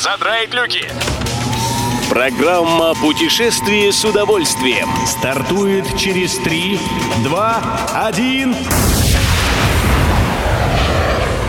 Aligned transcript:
задраить 0.00 0.54
люки. 0.54 0.88
Программа 2.08 2.94
«Путешествие 2.94 3.92
с 3.92 4.02
удовольствием» 4.02 4.88
стартует 5.06 5.84
через 5.98 6.36
3, 6.38 6.78
2, 7.24 7.62
1... 8.06 8.56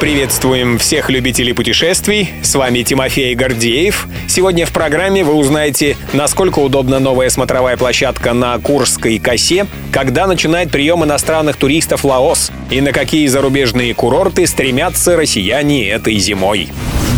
Приветствуем 0.00 0.78
всех 0.78 1.10
любителей 1.10 1.52
путешествий. 1.52 2.30
С 2.42 2.54
вами 2.54 2.82
Тимофей 2.82 3.34
Гордеев. 3.34 4.08
Сегодня 4.28 4.64
в 4.64 4.72
программе 4.72 5.22
вы 5.22 5.34
узнаете, 5.34 5.94
насколько 6.14 6.58
удобна 6.60 6.98
новая 7.00 7.28
смотровая 7.28 7.76
площадка 7.76 8.32
на 8.32 8.58
Курской 8.58 9.18
косе, 9.18 9.66
когда 9.92 10.26
начинает 10.26 10.70
прием 10.70 11.04
иностранных 11.04 11.56
туристов 11.56 12.02
Лаос 12.04 12.50
и 12.70 12.80
на 12.80 12.92
какие 12.92 13.26
зарубежные 13.26 13.94
курорты 13.94 14.46
стремятся 14.46 15.18
россияне 15.18 15.90
этой 15.90 16.16
зимой. 16.16 16.70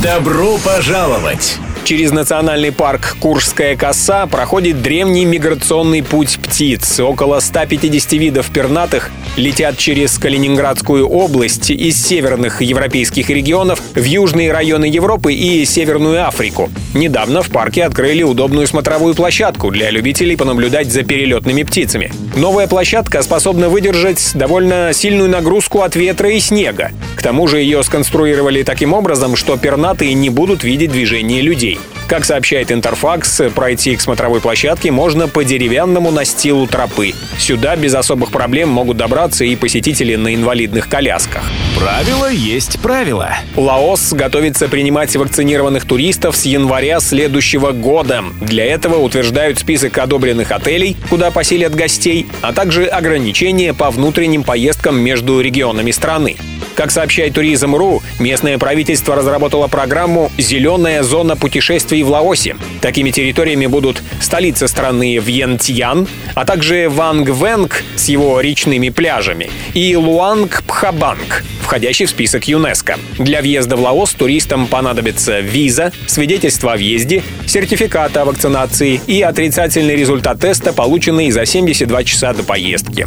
Добро 0.03 0.59
пожаловать! 0.59 1.61
Через 1.85 2.13
национальный 2.13 2.71
парк 2.71 3.17
Куршская 3.19 3.77
коса 3.77 4.27
проходит 4.27 4.83
древний 4.83 5.25
миграционный 5.25 6.03
путь 6.03 6.39
птиц. 6.41 7.01
Около 7.01 7.41
150 7.41 8.13
видов 8.13 8.51
пернатых 8.51 9.11
летят 9.37 9.79
через 9.79 10.17
Калининградскую 10.19 11.09
область 11.09 11.71
из 11.71 12.01
северных 12.01 12.63
европейских 12.63 13.31
регионов 13.31 13.83
в 13.95 14.05
южные 14.05 14.53
районы 14.53 14.85
Европы 14.85 15.35
и 15.35 15.65
Северную 15.65 16.27
Африку. 16.27 16.71
Недавно 16.95 17.43
в 17.43 17.51
парке 17.51 17.85
открыли 17.85 18.23
удобную 18.23 18.67
смотровую 18.69 19.15
площадку 19.15 19.71
для 19.71 19.91
любителей 19.91 20.37
понаблюдать 20.37 20.93
за 20.93 21.03
перелетными 21.03 21.65
птицами. 21.65 22.13
Новая 22.37 22.69
площадка 22.69 23.23
способна 23.23 23.69
выдержать 23.69 24.33
довольно 24.35 24.93
сильную 24.93 25.29
нагрузку 25.29 25.81
от 25.81 25.97
ветра 25.97 26.31
и 26.31 26.39
снега. 26.39 26.93
К 27.17 27.23
тому 27.23 27.49
же 27.49 27.59
ее 27.61 27.83
сконструировали 27.83 28.63
таким 28.63 28.93
образом, 28.93 29.37
что 29.37 29.57
пернатые 29.57 30.15
не 30.15 30.31
будут 30.31 30.63
видеть 30.65 30.93
движение 30.93 31.41
людей. 31.41 31.72
Как 32.13 32.27
сообщает 32.27 32.71
Интерфакс, 32.71 33.41
пройти 33.55 33.97
к 33.97 34.03
смотровой 34.03 34.43
площадке 34.43 34.91
можно 34.91 35.29
по 35.29 35.45
деревянному 35.45 36.11
настилу 36.11 36.67
тропы. 36.67 37.15
Сюда 37.39 37.75
без 37.75 37.95
особых 37.95 38.31
проблем 38.31 38.69
могут 38.69 38.99
добраться 38.99 39.47
и 39.47 39.57
посетители 39.57 40.17
на 40.17 40.35
инвалидных 40.35 40.91
колясках. 40.91 41.43
Правило 41.79 42.31
есть 42.31 42.79
правило. 42.81 43.31
Лаос 43.57 44.13
готовится 44.13 44.69
принимать 44.69 45.17
вакцинированных 45.17 45.87
туристов 45.87 46.37
с 46.37 46.45
января 46.45 47.01
следующего 47.01 47.73
года. 47.73 48.23
Для 48.43 48.67
этого 48.67 48.99
утверждают 48.99 49.59
список 49.59 49.97
одобренных 49.97 50.53
отелей, 50.53 50.99
куда 51.09 51.31
поселят 51.31 51.75
гостей, 51.75 52.27
а 52.43 52.53
также 52.53 52.89
ограничения 52.89 53.73
по 53.73 53.91
внутренним 53.91 54.43
поездкам 54.43 55.01
между 55.01 55.41
регионами 55.41 55.93
страны. 55.93 56.37
Как 56.75 56.91
сообщает 56.91 57.35
Туризм.ру, 57.35 58.03
местное 58.19 58.59
правительство 58.59 59.15
разработало 59.15 59.69
программу 59.69 60.33
«Зеленая 60.39 61.03
зона 61.03 61.37
путешествий 61.37 62.03
в 62.03 62.09
Лаосе». 62.09 62.57
Такими 62.81 63.11
территориями 63.11 63.67
будут 63.67 64.03
столица 64.21 64.69
страны 64.69 65.19
Вьентьян, 65.19 66.09
а 66.35 66.45
также 66.45 66.89
Ванг-Венг 66.89 67.83
с 67.97 68.09
его 68.09 68.41
речными 68.41 68.89
пляжами 68.89 69.51
и 69.75 69.95
Луанг-Пхабанг, 69.95 71.43
входящий 71.63 72.07
в 72.07 72.11
список 72.11 72.49
ЮНЕСКО. 72.49 72.99
Для 73.19 73.43
въезда 73.43 73.77
в 73.77 73.81
Лаос 73.81 74.15
туристам 74.15 74.67
понадобится 74.67 75.41
виза, 75.41 75.93
свидетельство 76.07 76.73
о 76.73 76.77
въезде, 76.77 77.23
сертификат 77.47 78.17
о 78.17 78.25
вакцинации 78.25 79.01
и 79.07 79.21
отрицательный 79.21 79.95
результат 79.95 80.41
теста, 80.41 80.73
полученный 80.73 81.31
за 81.31 81.45
72 81.45 82.05
часа 82.05 82.33
до 82.33 82.43
поездки. 82.43 83.07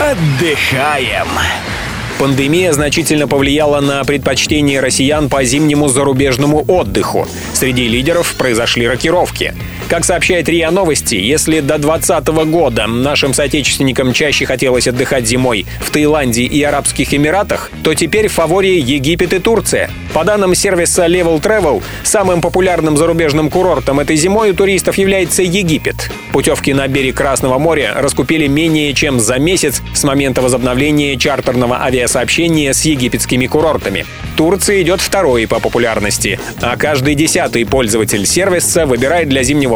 Отдыхаем! 0.00 1.28
Пандемия 2.18 2.72
значительно 2.72 3.28
повлияла 3.28 3.80
на 3.80 4.02
предпочтение 4.04 4.80
россиян 4.80 5.28
по 5.28 5.44
зимнему 5.44 5.88
зарубежному 5.88 6.64
отдыху. 6.66 7.28
Среди 7.52 7.88
лидеров 7.88 8.34
произошли 8.36 8.88
рокировки. 8.88 9.54
Как 9.88 10.04
сообщает 10.04 10.48
РИА 10.48 10.72
Новости, 10.72 11.14
если 11.14 11.60
до 11.60 11.78
2020 11.78 12.28
года 12.50 12.88
нашим 12.88 13.32
соотечественникам 13.32 14.12
чаще 14.12 14.44
хотелось 14.44 14.88
отдыхать 14.88 15.28
зимой 15.28 15.64
в 15.80 15.90
Таиланде 15.90 16.42
и 16.42 16.60
Арабских 16.64 17.14
Эмиратах, 17.14 17.70
то 17.84 17.94
теперь 17.94 18.26
в 18.26 18.32
фаворе 18.32 18.80
Египет 18.80 19.32
и 19.32 19.38
Турция. 19.38 19.88
По 20.12 20.24
данным 20.24 20.56
сервиса 20.56 21.06
Level 21.06 21.40
Travel, 21.40 21.84
самым 22.02 22.40
популярным 22.40 22.96
зарубежным 22.96 23.48
курортом 23.48 24.00
этой 24.00 24.16
зимой 24.16 24.50
у 24.50 24.54
туристов 24.54 24.98
является 24.98 25.44
Египет. 25.44 26.10
Путевки 26.32 26.74
на 26.74 26.88
берег 26.88 27.16
Красного 27.16 27.58
моря 27.58 27.94
раскупили 27.96 28.48
менее 28.48 28.92
чем 28.92 29.20
за 29.20 29.38
месяц 29.38 29.82
с 29.94 30.02
момента 30.02 30.42
возобновления 30.42 31.16
чартерного 31.16 31.82
авиасообщения 31.82 32.74
с 32.74 32.84
египетскими 32.84 33.46
курортами. 33.46 34.04
Турция 34.36 34.82
идет 34.82 35.00
второй 35.00 35.46
по 35.46 35.60
популярности, 35.60 36.40
а 36.60 36.76
каждый 36.76 37.14
десятый 37.14 37.64
пользователь 37.64 38.26
сервиса 38.26 38.84
выбирает 38.84 39.28
для 39.28 39.42
зимнего 39.44 39.75